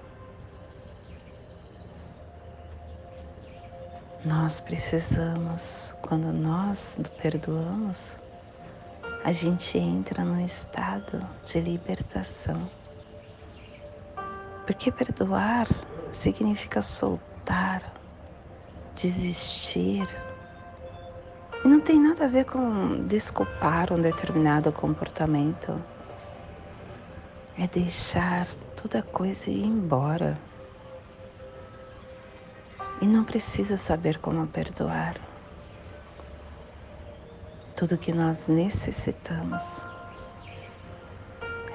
[4.26, 8.18] Nós precisamos, quando nós perdoamos,
[9.22, 12.68] a gente entra num estado de libertação.
[14.66, 15.68] Porque perdoar
[16.10, 17.94] significa soltar,
[18.96, 20.08] desistir.
[21.64, 25.80] E não tem nada a ver com desculpar um determinado comportamento.
[27.56, 30.36] É deixar toda coisa ir embora.
[33.00, 35.16] E não precisa saber como perdoar.
[37.76, 39.62] Tudo que nós necessitamos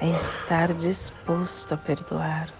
[0.00, 2.52] é estar disposto a perdoar,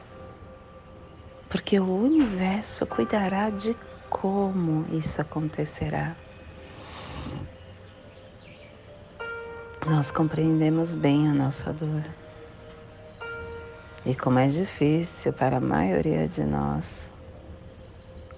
[1.51, 3.77] porque o universo cuidará de
[4.09, 6.15] como isso acontecerá.
[9.85, 12.05] Nós compreendemos bem a nossa dor.
[14.07, 17.12] E como é difícil para a maioria de nós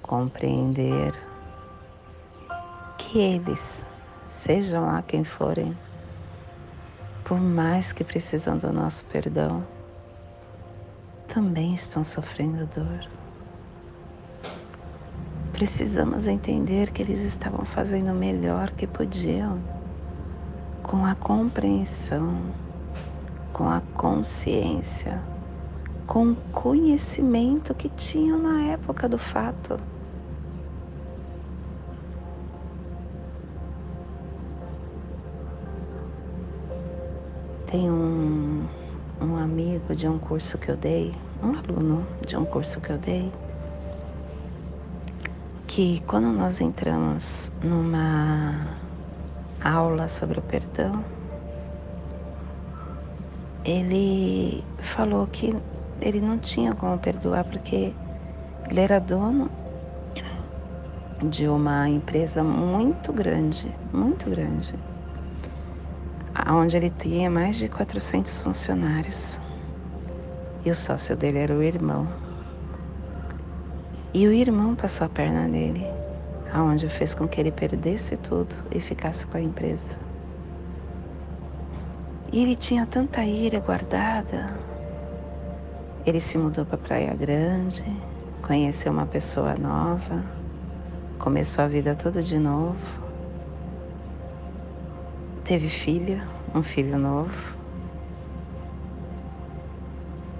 [0.06, 1.18] compreender
[2.98, 3.86] que eles
[4.26, 5.74] sejam lá quem forem,
[7.24, 9.64] por mais que precisam do nosso perdão,
[11.26, 13.08] também estão sofrendo dor.
[15.52, 19.58] Precisamos entender que eles estavam fazendo o melhor que podiam,
[20.82, 22.42] com a compreensão,
[23.54, 25.22] com a consciência,
[26.06, 29.93] com o conhecimento que tinham na época do fato.
[37.66, 38.66] Tem um,
[39.20, 42.98] um amigo de um curso que eu dei, um aluno de um curso que eu
[42.98, 43.32] dei,
[45.66, 48.76] que quando nós entramos numa
[49.62, 51.04] aula sobre o perdão,
[53.64, 55.56] ele falou que
[56.00, 57.94] ele não tinha como perdoar porque
[58.68, 59.50] ele era dono
[61.22, 64.74] de uma empresa muito grande, muito grande
[66.50, 69.38] onde ele tinha mais de 400 funcionários.
[70.64, 72.08] E o sócio dele era o irmão.
[74.12, 75.86] E o irmão passou a perna nele,
[76.52, 79.96] aonde fez com que ele perdesse tudo e ficasse com a empresa.
[82.32, 84.56] E ele tinha tanta ira guardada.
[86.04, 87.84] Ele se mudou para Praia Grande,
[88.42, 90.22] conheceu uma pessoa nova,
[91.18, 93.03] começou a vida toda de novo
[95.44, 96.22] teve filho,
[96.54, 97.54] um filho novo.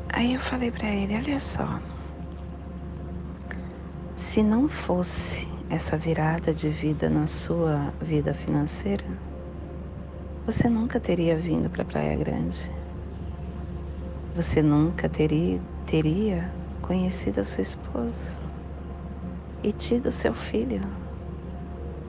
[0.09, 1.79] Aí eu falei para ele, olha só,
[4.17, 9.05] se não fosse essa virada de vida na sua vida financeira,
[10.47, 12.71] você nunca teria vindo para Praia Grande.
[14.35, 16.51] Você nunca teria, teria
[16.81, 18.37] conhecido a sua esposa
[19.63, 20.83] e tido seu filho.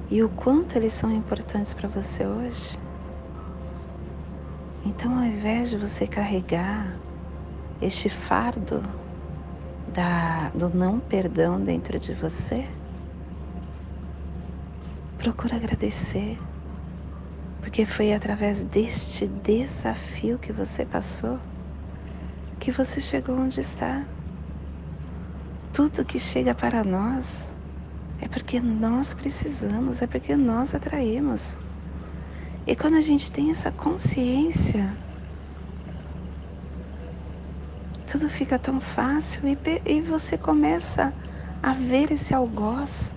[0.10, 2.85] E o quanto eles são importantes para você hoje.
[4.86, 6.96] Então, ao invés de você carregar
[7.82, 8.84] este fardo
[9.94, 12.68] da, do não perdão dentro de você,
[15.18, 16.38] procura agradecer,
[17.62, 21.40] porque foi através deste desafio que você passou
[22.66, 24.04] que você chegou onde está.
[25.72, 27.54] Tudo que chega para nós
[28.20, 31.56] é porque nós precisamos, é porque nós atraímos.
[32.68, 34.98] E quando a gente tem essa consciência,
[38.08, 41.14] tudo fica tão fácil e, e você começa
[41.62, 43.14] a ver esse algoz.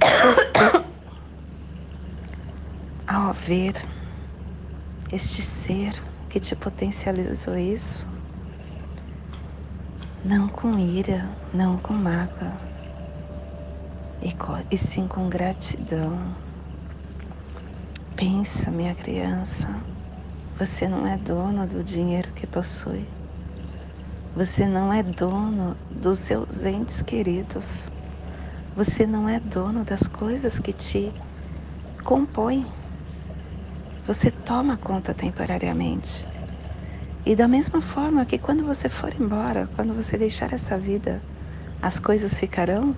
[3.06, 3.74] Ao ver
[5.12, 5.92] este ser
[6.30, 8.06] que te potencializou isso,
[10.24, 12.56] não com ira, não com mágoa,
[14.22, 14.34] e,
[14.70, 16.34] e sim com gratidão.
[18.16, 19.66] Pensa, minha criança,
[20.58, 23.08] você não é dono do dinheiro que possui.
[24.34, 27.88] Você não é dono dos seus entes queridos.
[28.76, 31.12] Você não é dono das coisas que te
[32.04, 32.66] compõem.
[34.06, 36.28] Você toma conta temporariamente.
[37.24, 41.22] E da mesma forma que quando você for embora, quando você deixar essa vida,
[41.80, 42.94] as coisas ficarão,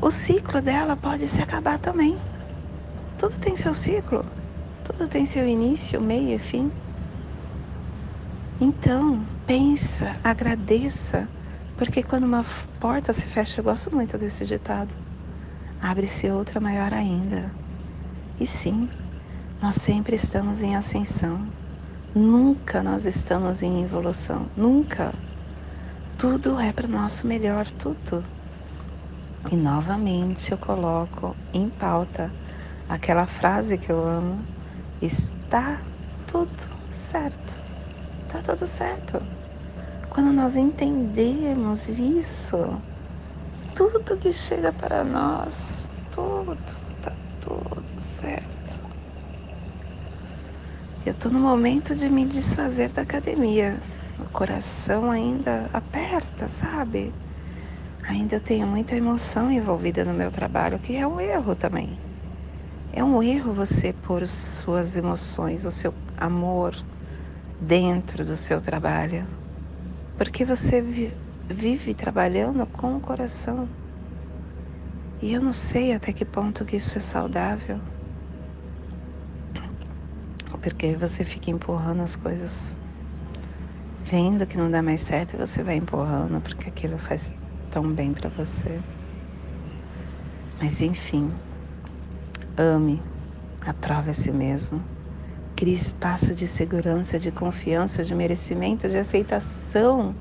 [0.00, 2.29] o ciclo dela pode se acabar também.
[3.20, 4.24] Tudo tem seu ciclo,
[4.82, 6.72] tudo tem seu início, meio e fim.
[8.58, 11.28] Então, pensa, agradeça,
[11.76, 12.42] porque quando uma
[12.80, 14.94] porta se fecha, eu gosto muito desse ditado,
[15.82, 17.52] abre-se outra maior ainda.
[18.40, 18.88] E sim,
[19.60, 21.52] nós sempre estamos em ascensão.
[22.14, 25.12] Nunca nós estamos em evolução, nunca.
[26.16, 28.24] Tudo é para o nosso melhor, tudo.
[29.52, 32.32] E novamente eu coloco em pauta
[32.90, 34.44] aquela frase que eu amo:
[35.00, 35.80] está
[36.26, 36.50] tudo
[36.90, 37.52] certo.
[38.22, 39.20] Está tudo certo.
[40.08, 42.82] Quando nós entendemos isso,
[43.74, 46.58] tudo que chega para nós, tudo,
[46.96, 48.80] está tudo certo.
[51.06, 53.80] Eu estou no momento de me desfazer da academia.
[54.18, 57.14] O coração ainda aperta, sabe?
[58.08, 62.09] Ainda tenho muita emoção envolvida no meu trabalho, que é um erro também.
[62.92, 66.74] É um erro você pôr suas emoções, o seu amor
[67.60, 69.26] dentro do seu trabalho,
[70.16, 70.82] porque você
[71.48, 73.68] vive trabalhando com o coração.
[75.22, 77.80] E eu não sei até que ponto que isso é saudável
[80.60, 82.76] porque você fica empurrando as coisas,
[84.04, 87.32] vendo que não dá mais certo e você vai empurrando porque aquilo faz
[87.70, 88.80] tão bem para você.
[90.60, 91.32] Mas enfim,
[92.60, 93.02] ame,
[93.62, 94.82] aprove a si mesmo,
[95.56, 100.14] crie espaço de segurança, de confiança, de merecimento, de aceitação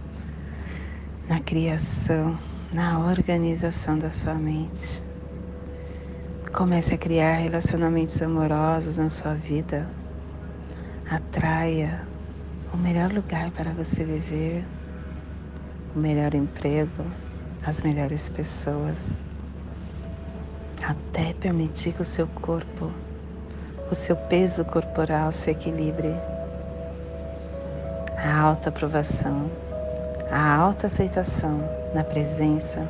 [1.28, 2.40] na criação,
[2.72, 5.04] na organização da sua mente.
[6.54, 9.88] Comece a criar relacionamentos amorosos na sua vida,
[11.10, 12.08] atraia
[12.74, 14.66] o melhor lugar para você viver,
[15.96, 17.04] o melhor emprego,
[17.64, 18.98] as melhores pessoas,
[20.84, 22.92] até permitir que o seu corpo,
[23.92, 26.14] o seu peso corporal se equilibre.
[28.18, 29.50] A alta aprovação,
[30.32, 31.62] a alta aceitação
[31.94, 32.88] na presença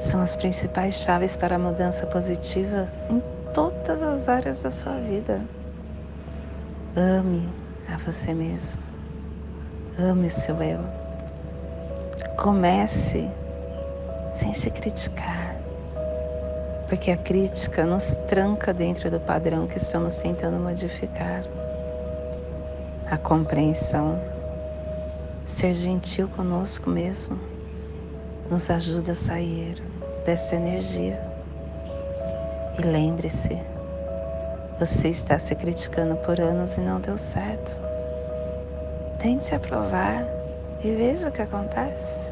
[0.00, 5.40] são as principais chaves para a mudança positiva em todas as áreas da sua vida.
[6.96, 7.48] Ame
[7.92, 8.82] a você mesmo.
[9.98, 10.80] Ame o seu eu.
[12.36, 13.28] Comece
[14.38, 15.33] sem se criticar.
[16.94, 21.42] Porque a crítica nos tranca dentro do padrão que estamos tentando modificar.
[23.10, 24.16] A compreensão,
[25.44, 27.36] ser gentil conosco mesmo,
[28.48, 29.82] nos ajuda a sair
[30.24, 31.20] dessa energia.
[32.78, 33.58] E lembre-se,
[34.78, 37.72] você está se criticando por anos e não deu certo.
[39.18, 40.24] Tente se aprovar
[40.80, 42.30] e veja o que acontece.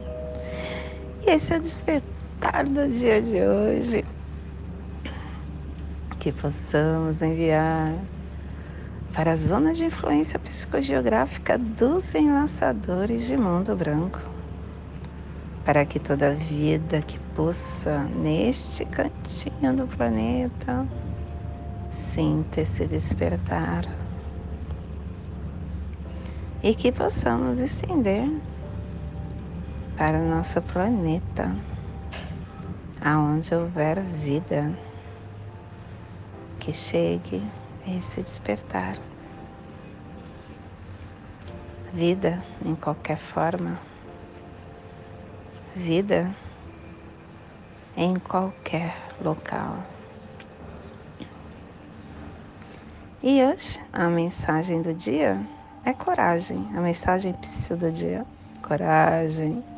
[1.26, 2.15] e esse é o despertar
[2.68, 4.04] do dia de hoje.
[6.18, 7.94] Que possamos enviar
[9.14, 14.20] para a zona de influência psicogeográfica dos enlaçadores de mundo branco,
[15.64, 20.86] para que toda vida que possa neste cantinho do planeta
[21.96, 23.84] Sinta esse despertar
[26.62, 28.28] e que possamos estender
[29.96, 31.54] para o nosso planeta,
[33.06, 34.76] aonde houver vida,
[36.58, 37.40] que chegue
[37.86, 38.96] esse despertar.
[41.92, 43.78] Vida em qualquer forma,
[45.76, 46.34] vida
[47.96, 49.84] em qualquer local.
[53.22, 55.40] E hoje a mensagem do dia
[55.84, 56.68] é coragem.
[56.76, 58.26] A mensagem precisa do dia,
[58.62, 59.75] coragem.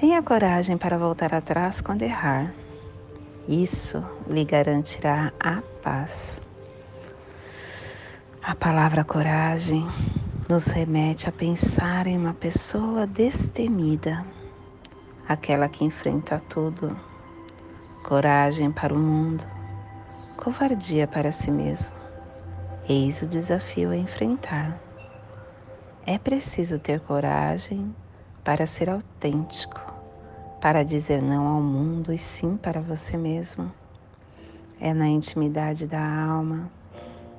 [0.00, 2.54] Tenha coragem para voltar atrás quando errar.
[3.48, 6.40] Isso lhe garantirá a paz.
[8.40, 9.84] A palavra coragem
[10.48, 14.24] nos remete a pensar em uma pessoa destemida,
[15.28, 16.96] aquela que enfrenta tudo.
[18.04, 19.44] Coragem para o mundo,
[20.36, 21.96] covardia para si mesmo.
[22.88, 24.78] Eis o desafio a enfrentar.
[26.06, 27.92] É preciso ter coragem
[28.44, 29.87] para ser autêntico,
[30.60, 33.72] para dizer não ao mundo e sim para você mesmo.
[34.80, 36.70] É na intimidade da alma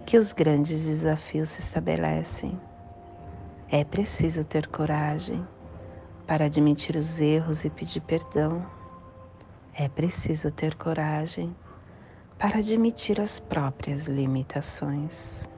[0.05, 2.59] que os grandes desafios se estabelecem.
[3.69, 5.45] É preciso ter coragem
[6.25, 8.65] para admitir os erros e pedir perdão.
[9.73, 11.55] É preciso ter coragem
[12.37, 15.48] para admitir as próprias limitações.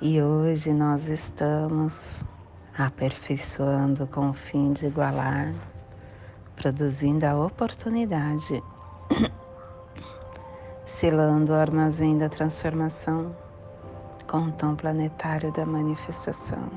[0.00, 2.22] E hoje nós estamos
[2.78, 5.52] aperfeiçoando com o fim de igualar,
[6.54, 8.62] produzindo a oportunidade,
[10.86, 13.34] selando o armazém da transformação
[14.28, 16.70] com o tom planetário da manifestação,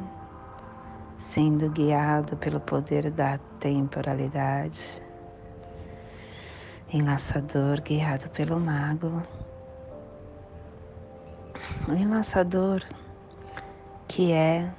[1.19, 4.99] sendo guiado pelo poder da temporalidade,
[6.91, 9.21] enlaçador guiado pelo mago,
[11.87, 11.93] o
[14.11, 14.69] que é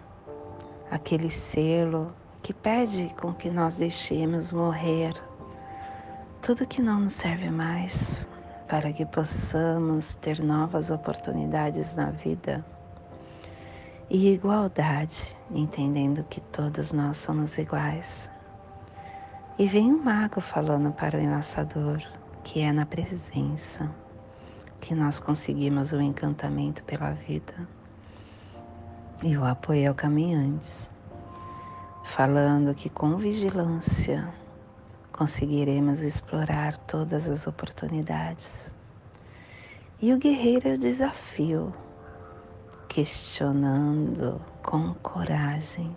[0.90, 2.12] aquele selo
[2.42, 5.14] que pede com que nós deixemos morrer
[6.42, 8.28] tudo que não nos serve mais,
[8.68, 12.62] para que possamos ter novas oportunidades na vida
[14.10, 18.28] e igualdade, entendendo que todos nós somos iguais.
[19.58, 22.02] E vem o mago falando para o enlaçador
[22.44, 23.90] que é na presença
[24.78, 27.81] que nós conseguimos o encantamento pela vida
[29.22, 30.90] e o apoio ao caminhantes,
[32.02, 34.28] falando que com vigilância
[35.12, 38.50] conseguiremos explorar todas as oportunidades.
[40.00, 41.72] E o guerreiro é o desafio,
[42.88, 45.96] questionando com coragem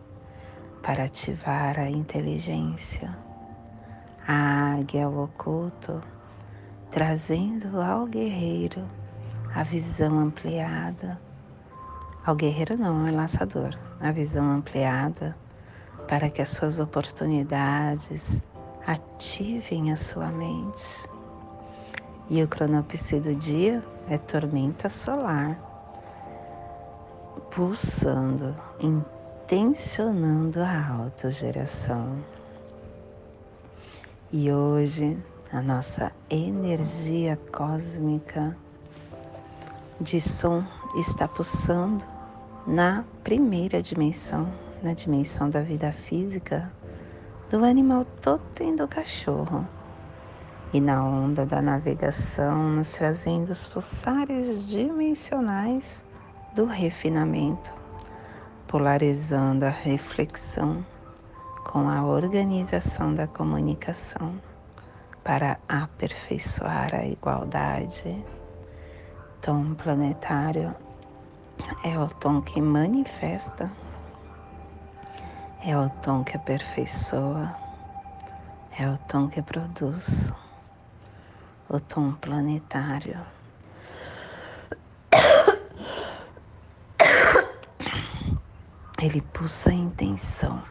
[0.84, 3.18] para ativar a inteligência.
[4.28, 6.00] A águia, o oculto,
[6.92, 8.88] trazendo ao guerreiro
[9.54, 11.25] a visão ampliada
[12.26, 15.36] ao guerreiro não, ao lançador, a visão ampliada
[16.08, 18.42] para que as suas oportunidades
[18.86, 21.08] ativem a sua mente.
[22.28, 25.56] E o cronopse do dia é tormenta solar,
[27.52, 32.18] pulsando, intencionando a autogeração.
[34.32, 35.16] E hoje
[35.54, 38.58] a nossa energia cósmica
[40.02, 40.64] de som
[40.98, 42.15] está pulsando
[42.68, 44.52] na primeira dimensão,
[44.82, 46.72] na dimensão da vida física,
[47.50, 49.68] do animal totem do cachorro,
[50.74, 56.04] e na onda da navegação, nos trazendo os pulsares dimensionais
[56.56, 57.72] do refinamento,
[58.68, 60.84] polarizando a reflexão
[61.64, 64.34] com a organização da comunicação
[65.24, 68.26] para aperfeiçoar a igualdade.
[69.40, 70.74] Tom planetário
[71.84, 73.72] é o tom que manifesta,
[75.64, 77.56] é o tom que aperfeiçoa,
[78.78, 80.32] é o tom que produz,
[81.70, 83.20] o tom planetário.
[89.02, 90.64] Ele pulsa a intenção,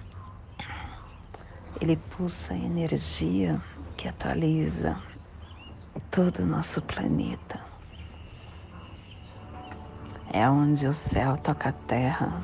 [1.80, 3.60] ele pulsa a energia
[3.96, 4.96] que atualiza
[6.10, 7.73] todo o nosso planeta
[10.34, 12.42] é onde o céu toca a terra,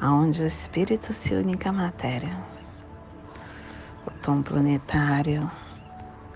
[0.00, 2.38] aonde o espírito se une com a matéria.
[4.06, 5.50] O tom planetário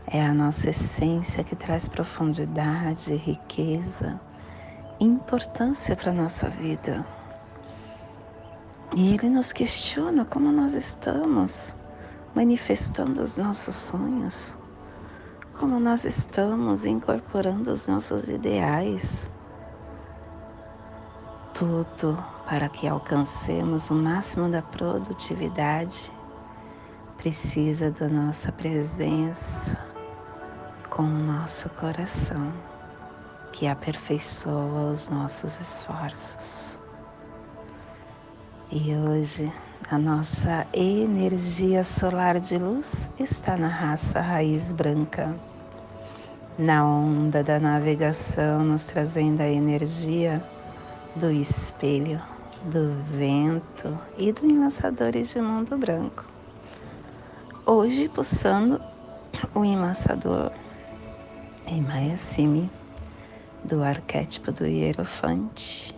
[0.09, 4.21] é a nossa essência que traz profundidade, riqueza,
[4.99, 7.07] importância para a nossa vida.
[8.93, 11.77] E ele nos questiona como nós estamos
[12.35, 14.59] manifestando os nossos sonhos,
[15.61, 19.33] como nós estamos incorporando os nossos ideais
[21.55, 26.13] tudo para que alcancemos o máximo da produtividade
[27.17, 29.79] precisa da nossa presença
[30.91, 32.53] com o nosso coração,
[33.53, 36.81] que aperfeiçoa os nossos esforços.
[38.71, 39.53] E hoje
[39.89, 45.35] a nossa energia solar de luz está na raça raiz branca,
[46.59, 50.43] na onda da navegação, nos trazendo a energia
[51.17, 52.21] do espelho,
[52.65, 56.25] do vento e do enlaçadores de mundo branco.
[57.65, 58.83] Hoje pulsando
[59.55, 60.51] o enlaçador
[61.69, 62.69] em Mayasimi
[63.63, 65.97] do arquétipo do Hierofante.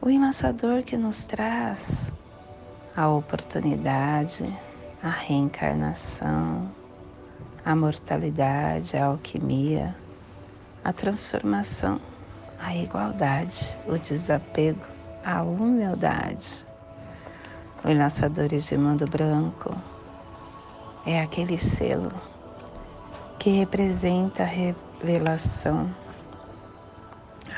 [0.00, 2.10] O enlaçador que nos traz
[2.96, 4.50] a oportunidade,
[5.02, 6.70] a reencarnação,
[7.62, 9.94] a mortalidade, a alquimia,
[10.82, 12.00] a transformação
[12.60, 14.84] a igualdade, o desapego,
[15.24, 16.66] a humildade.
[17.82, 19.74] Os lançadores de mundo branco
[21.06, 22.12] é aquele selo
[23.38, 25.90] que representa a revelação,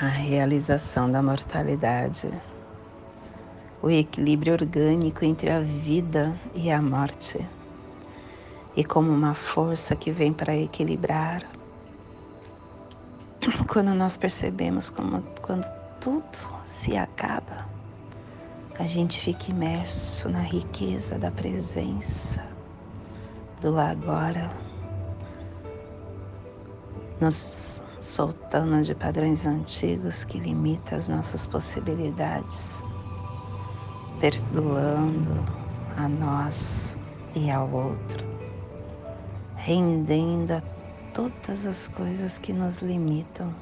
[0.01, 2.31] a realização da mortalidade,
[3.83, 7.45] o equilíbrio orgânico entre a vida e a morte,
[8.77, 11.43] e como uma força que vem para equilibrar.
[13.69, 15.67] Quando nós percebemos como quando
[16.01, 16.25] tudo
[16.65, 17.67] se acaba,
[18.79, 22.45] a gente fica imerso na riqueza da presença
[23.61, 24.51] do agora.
[27.21, 32.83] Nos soltando de padrões antigos que limitam as nossas possibilidades,
[34.21, 35.45] perdoando
[35.97, 36.97] a nós
[37.35, 38.27] e ao outro,
[39.55, 40.61] rendendo a
[41.15, 43.55] todas as coisas que nos limitam.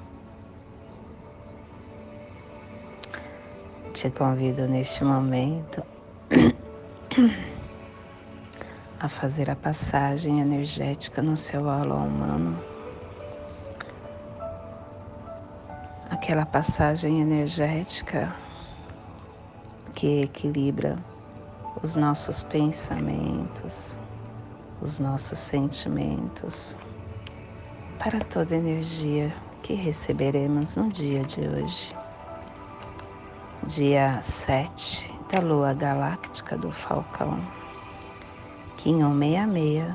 [3.92, 5.82] Te convido neste momento
[9.00, 12.70] a fazer a passagem energética no seu halo humano
[16.20, 18.30] aquela passagem energética
[19.94, 20.98] que equilibra
[21.82, 23.96] os nossos pensamentos,
[24.82, 26.76] os nossos sentimentos,
[28.02, 29.30] para toda energia
[29.62, 31.94] que receberemos no dia de hoje.
[33.66, 37.46] Dia 7 da lua galáctica do Falcão,
[38.78, 39.94] Kim 166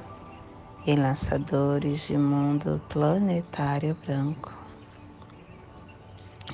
[0.86, 4.54] e lançadores de mundo planetário branco.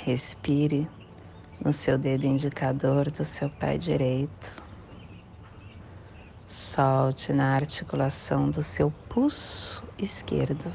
[0.05, 0.87] Respire
[1.59, 4.63] no seu dedo indicador do seu pé direito.
[6.47, 10.73] Solte na articulação do seu pulso esquerdo.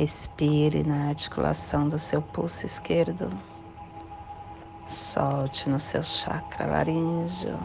[0.00, 3.28] Respire na articulação do seu pulso esquerdo.
[4.86, 7.58] Solte no seu chakra laríngeo.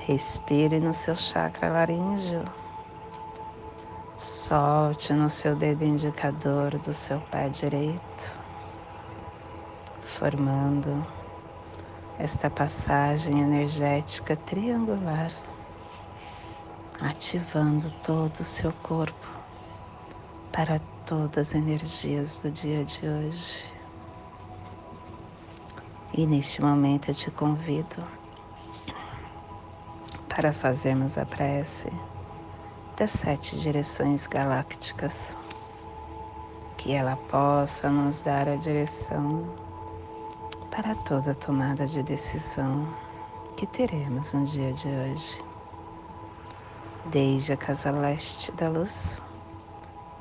[0.00, 2.44] Respire no seu chakra laríngeo.
[4.18, 8.38] Solte no seu dedo indicador do seu pé direito,
[10.02, 11.02] formando
[12.18, 15.32] esta passagem energética triangular,
[17.00, 19.35] ativando todo o seu corpo
[20.56, 23.70] para todas as energias do dia de hoje.
[26.14, 28.02] E neste momento eu te convido
[30.30, 31.92] para fazermos a prece
[32.96, 35.36] das sete direções galácticas,
[36.78, 39.54] que ela possa nos dar a direção
[40.70, 42.88] para toda tomada de decisão
[43.58, 45.44] que teremos no dia de hoje.
[47.10, 49.20] Desde a casa leste da luz,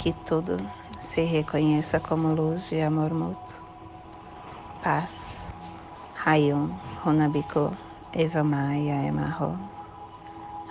[0.00, 0.56] que tudo
[0.98, 3.58] se reconheça como luz e amor mútuo.
[4.82, 5.52] Paz.
[6.24, 6.70] Rayon
[7.04, 7.76] Runabiko
[8.14, 9.58] Eva Maia Emarro.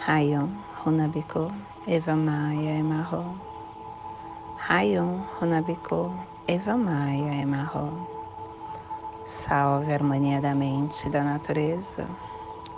[0.08, 0.50] Rayon
[0.84, 1.52] Runabiko
[1.86, 3.36] Eva Maia Emarro.
[4.68, 6.12] Rayon Runabiko
[6.48, 8.08] Evamaya Emarro.
[9.26, 12.08] Salve a harmonia da mente e da natureza,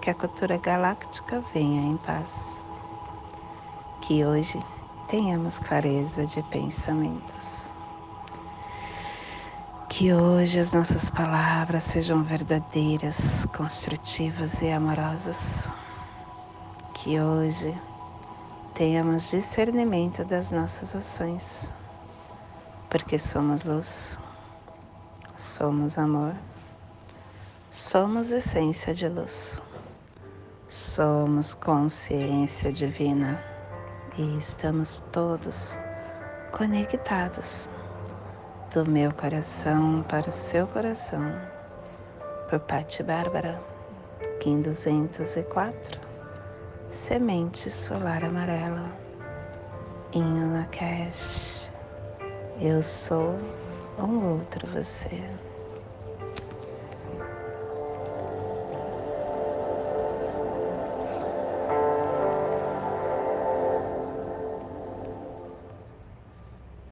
[0.02, 2.62] que a cultura galáctica venha em paz.
[4.02, 4.62] Que hoje
[5.12, 7.70] tenhamos clareza de pensamentos.
[9.90, 15.68] Que hoje as nossas palavras sejam verdadeiras, construtivas e amorosas.
[16.94, 17.78] Que hoje
[18.74, 21.74] tenhamos discernimento das nossas ações,
[22.90, 24.18] porque somos luz,
[25.36, 26.36] somos amor,
[27.70, 29.62] somos essência de luz,
[30.70, 33.51] somos consciência divina
[34.18, 35.78] e estamos todos
[36.52, 37.70] conectados
[38.74, 41.34] do meu coração para o seu coração,
[42.50, 43.62] por Patti Bárbara,
[44.40, 46.00] Kim 204,
[46.90, 48.92] Semente Solar Amarela,
[50.14, 51.72] em Lakesh,
[52.60, 53.40] eu sou
[53.98, 55.51] um outro você.